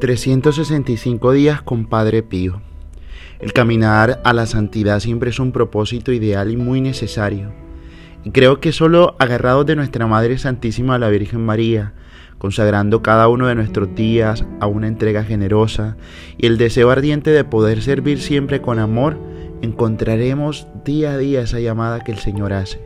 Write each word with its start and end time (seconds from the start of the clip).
365 0.00 1.32
días 1.32 1.60
con 1.62 1.86
Padre 1.86 2.22
Pío. 2.22 2.62
El 3.38 3.52
caminar 3.52 4.20
a 4.24 4.32
la 4.32 4.46
santidad 4.46 5.00
siempre 5.00 5.30
es 5.30 5.38
un 5.38 5.52
propósito 5.52 6.12
ideal 6.12 6.50
y 6.50 6.56
muy 6.56 6.80
necesario. 6.80 7.52
Y 8.24 8.30
creo 8.30 8.60
que 8.60 8.72
solo 8.72 9.14
agarrados 9.18 9.66
de 9.66 9.76
nuestra 9.76 10.06
Madre 10.06 10.38
Santísima 10.38 10.98
la 10.98 11.08
Virgen 11.08 11.44
María, 11.44 11.92
consagrando 12.38 13.02
cada 13.02 13.28
uno 13.28 13.46
de 13.46 13.54
nuestros 13.54 13.94
días 13.94 14.44
a 14.60 14.66
una 14.66 14.88
entrega 14.88 15.24
generosa 15.24 15.96
y 16.38 16.46
el 16.46 16.56
deseo 16.58 16.90
ardiente 16.90 17.30
de 17.30 17.44
poder 17.44 17.82
servir 17.82 18.20
siempre 18.20 18.62
con 18.62 18.78
amor, 18.78 19.18
encontraremos 19.62 20.66
día 20.84 21.12
a 21.12 21.18
día 21.18 21.42
esa 21.42 21.60
llamada 21.60 22.00
que 22.00 22.12
el 22.12 22.18
Señor 22.18 22.52
hace. 22.54 22.80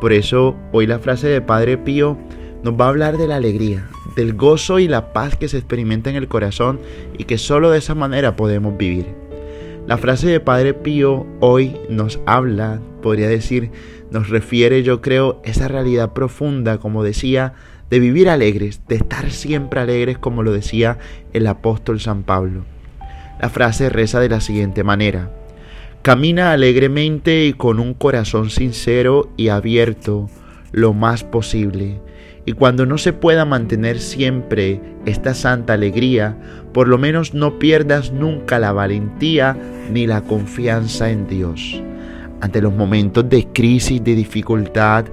Por 0.00 0.12
eso 0.12 0.56
hoy 0.72 0.86
la 0.86 0.98
frase 0.98 1.28
de 1.28 1.40
Padre 1.40 1.78
Pío 1.78 2.18
nos 2.62 2.74
va 2.74 2.86
a 2.86 2.88
hablar 2.88 3.16
de 3.16 3.26
la 3.26 3.36
alegría, 3.36 3.88
del 4.16 4.34
gozo 4.34 4.78
y 4.78 4.88
la 4.88 5.12
paz 5.12 5.36
que 5.36 5.48
se 5.48 5.58
experimenta 5.58 6.10
en 6.10 6.16
el 6.16 6.28
corazón 6.28 6.80
y 7.16 7.24
que 7.24 7.38
solo 7.38 7.70
de 7.70 7.78
esa 7.78 7.94
manera 7.94 8.36
podemos 8.36 8.76
vivir. 8.76 9.06
La 9.86 9.98
frase 9.98 10.28
de 10.28 10.40
Padre 10.40 10.74
Pío 10.74 11.26
hoy 11.40 11.76
nos 11.88 12.20
habla, 12.26 12.80
podría 13.02 13.28
decir, 13.28 13.70
nos 14.10 14.28
refiere 14.28 14.82
yo 14.82 15.00
creo 15.00 15.40
esa 15.44 15.68
realidad 15.68 16.12
profunda, 16.12 16.78
como 16.78 17.02
decía, 17.02 17.54
de 17.88 17.98
vivir 17.98 18.28
alegres, 18.28 18.82
de 18.88 18.96
estar 18.96 19.30
siempre 19.30 19.80
alegres 19.80 20.18
como 20.18 20.42
lo 20.42 20.52
decía 20.52 20.98
el 21.32 21.46
apóstol 21.46 22.00
San 22.00 22.22
Pablo. 22.22 22.64
La 23.40 23.48
frase 23.48 23.88
reza 23.88 24.20
de 24.20 24.28
la 24.28 24.40
siguiente 24.40 24.84
manera, 24.84 25.30
Camina 26.02 26.52
alegremente 26.52 27.44
y 27.44 27.52
con 27.52 27.78
un 27.78 27.92
corazón 27.92 28.48
sincero 28.48 29.28
y 29.36 29.48
abierto 29.48 30.30
lo 30.72 30.92
más 30.92 31.24
posible 31.24 32.00
y 32.46 32.52
cuando 32.52 32.86
no 32.86 32.98
se 32.98 33.12
pueda 33.12 33.44
mantener 33.44 34.00
siempre 34.00 34.80
esta 35.06 35.34
santa 35.34 35.74
alegría, 35.74 36.36
por 36.72 36.88
lo 36.88 36.98
menos 36.98 37.34
no 37.34 37.58
pierdas 37.58 38.12
nunca 38.12 38.58
la 38.58 38.72
valentía 38.72 39.56
ni 39.92 40.06
la 40.06 40.22
confianza 40.22 41.10
en 41.10 41.26
Dios. 41.26 41.82
Ante 42.40 42.62
los 42.62 42.74
momentos 42.74 43.28
de 43.28 43.46
crisis, 43.52 44.02
de 44.02 44.14
dificultad, 44.14 45.04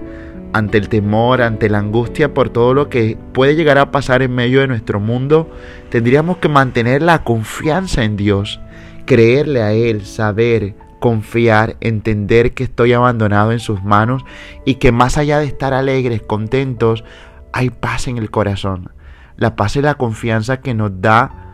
ante 0.53 0.77
el 0.77 0.87
temor, 0.87 1.41
ante 1.41 1.69
la 1.69 1.79
angustia 1.79 2.33
por 2.33 2.49
todo 2.49 2.73
lo 2.73 2.89
que 2.89 3.17
puede 3.33 3.55
llegar 3.55 3.77
a 3.77 3.91
pasar 3.91 4.21
en 4.21 4.33
medio 4.33 4.61
de 4.61 4.67
nuestro 4.67 4.99
mundo, 4.99 5.49
tendríamos 5.89 6.37
que 6.37 6.47
mantener 6.47 7.01
la 7.01 7.23
confianza 7.23 8.05
en 8.05 8.15
Dios, 8.15 8.61
creerle 9.05 9.61
a 9.61 9.73
Él, 9.73 10.05
saber, 10.05 10.75
confiar, 10.99 11.77
entender 11.81 12.53
que 12.53 12.63
estoy 12.63 12.93
abandonado 12.93 13.51
en 13.51 13.59
sus 13.59 13.83
manos 13.83 14.23
y 14.65 14.75
que 14.75 14.91
más 14.91 15.17
allá 15.17 15.39
de 15.39 15.45
estar 15.45 15.73
alegres, 15.73 16.21
contentos, 16.21 17.03
hay 17.53 17.69
paz 17.69 18.07
en 18.07 18.17
el 18.17 18.29
corazón. 18.29 18.91
La 19.35 19.55
paz 19.55 19.75
es 19.75 19.83
la 19.83 19.95
confianza 19.95 20.61
que 20.61 20.73
nos 20.73 21.01
da 21.01 21.47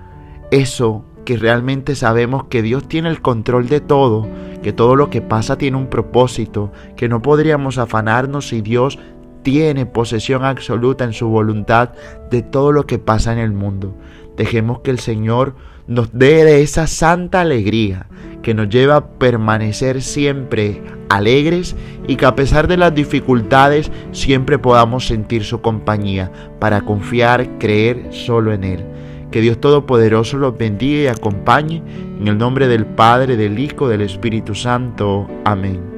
eso 0.52 1.06
que 1.26 1.38
realmente 1.38 1.96
sabemos 1.96 2.46
que 2.46 2.62
Dios 2.62 2.88
tiene 2.88 3.10
el 3.10 3.22
control 3.22 3.68
de 3.68 3.80
todo, 3.80 4.28
que 4.62 4.74
todo 4.74 4.96
lo 4.96 5.10
que 5.10 5.22
pasa 5.22 5.58
tiene 5.58 5.78
un 5.78 5.88
propósito, 5.88 6.72
que 6.96 7.10
no 7.10 7.22
podríamos 7.22 7.78
afanarnos 7.78 8.50
si 8.50 8.62
Dios 8.62 9.00
tiene 9.42 9.86
posesión 9.86 10.46
absoluta 10.46 11.04
en 11.04 11.14
su 11.14 11.28
voluntad 11.28 11.92
de 12.30 12.42
todo 12.42 12.72
lo 12.72 12.86
que 12.86 13.00
pasa 13.00 13.34
en 13.34 13.40
el 13.40 13.52
mundo. 13.52 13.96
Dejemos 14.38 14.80
que 14.80 14.92
el 14.92 15.00
Señor 15.00 15.56
nos 15.88 16.14
dé 16.14 16.46
de 16.46 16.62
esa 16.62 16.88
santa 16.88 17.42
alegría 17.42 18.08
que 18.44 18.54
nos 18.54 18.70
lleva 18.70 18.98
a 18.98 19.06
permanecer 19.08 20.04
siempre 20.04 20.84
alegres 21.10 21.76
y 22.08 22.18
que 22.18 22.26
a 22.26 22.36
pesar 22.36 22.68
de 22.68 22.78
las 22.78 22.94
dificultades 22.94 23.92
siempre 24.12 24.60
podamos 24.60 25.08
sentir 25.08 25.44
su 25.44 25.62
compañía 25.62 26.32
para 26.60 26.82
confiar, 26.82 27.58
creer 27.58 28.08
solo 28.12 28.54
en 28.54 28.64
Él. 28.64 28.86
Que 29.32 29.42
Dios 29.42 29.60
Todopoderoso 29.60 30.38
los 30.38 30.56
bendiga 30.56 31.04
y 31.04 31.08
acompañe 31.08 31.82
en 32.20 32.28
el 32.28 32.38
nombre 32.38 32.68
del 32.68 32.86
Padre, 32.86 33.36
del 33.36 33.58
Hijo, 33.58 33.88
del 33.88 34.02
Espíritu 34.02 34.54
Santo. 34.54 35.28
Amén. 35.44 35.93